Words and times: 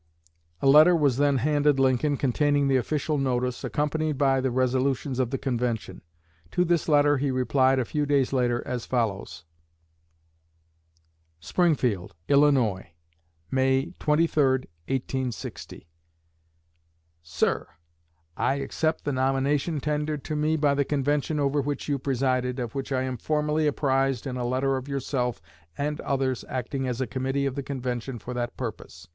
A 0.63 0.67
letter 0.67 0.95
was 0.95 1.17
then 1.17 1.37
handed 1.37 1.79
Lincoln 1.79 2.17
containing 2.17 2.67
the 2.67 2.75
official 2.75 3.19
notice, 3.19 3.63
accompanied 3.63 4.17
by 4.17 4.41
the 4.41 4.49
resolutions 4.49 5.19
of 5.19 5.29
the 5.29 5.37
convention. 5.37 6.01
To 6.53 6.65
this 6.65 6.89
letter 6.89 7.17
he 7.17 7.29
replied, 7.29 7.77
a 7.77 7.85
few 7.85 8.07
days 8.07 8.33
later, 8.33 8.67
as 8.67 8.87
follows: 8.87 9.45
SPRINGFIELD, 11.39 12.15
ILLINOIS, 12.29 12.87
MAY 13.51 13.93
23, 13.99 14.43
1860. 14.87 15.87
SIR 17.21 17.67
I 18.35 18.55
accept 18.55 19.03
the 19.03 19.11
nomination 19.13 19.79
tendered 19.79 20.23
to 20.23 20.35
me 20.35 20.57
by 20.57 20.73
the 20.73 20.83
convention 20.83 21.39
over 21.39 21.61
which 21.61 21.87
you 21.87 21.99
presided, 21.99 22.57
of 22.57 22.73
which 22.73 22.91
I 22.91 23.03
am 23.03 23.17
formally 23.17 23.67
apprised 23.67 24.25
in 24.25 24.35
a 24.35 24.47
letter 24.47 24.77
of 24.77 24.87
yourself 24.87 25.39
and 25.77 26.01
others 26.01 26.43
acting 26.49 26.87
as 26.87 27.01
a 27.01 27.05
Committee 27.05 27.45
of 27.45 27.53
the 27.53 27.61
Convention 27.61 28.17
for 28.17 28.33
that 28.33 28.57
purpose. 28.57 29.07